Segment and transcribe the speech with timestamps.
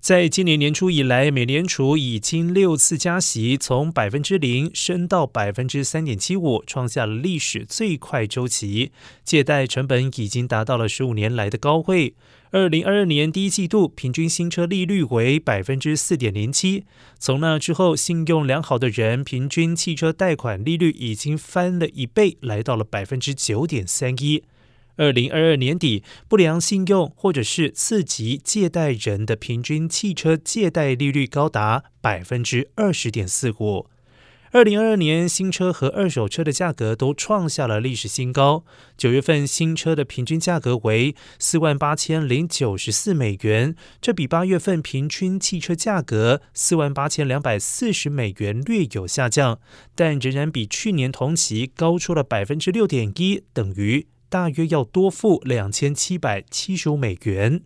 [0.00, 8.92] 在今年年初以来，美联储已经六次加息，从百分之零升到百分之三点七五，创下了历史最快周期。
[9.22, 12.14] 借贷成本已经达到了十五年来的高位。
[12.50, 16.84] 二零二二年第一季度平均新车利率为百分之四点零七，
[17.18, 24.42] 从那之后，信用良好的人平均汽车贷款利率已经翻了一倍，来到了百分之九点三一。
[25.00, 33.88] 二零二二年底，不良信用或者是次级借贷人的平均汽车借贷利率高达百分之二十点四五。
[34.50, 38.66] 二零二二年新车和二手车的价格都创下了历史新高。
[38.98, 49.60] 九月份新车的平均价格为四万八千零九十四美元，这比八月份平均汽车价格四万八千两百四十美元略有下降，
[49.94, 54.06] 但仍然比去年同期高出了百分之六点一，等于。
[54.30, 57.64] 大约要多付两千七百七十五美元。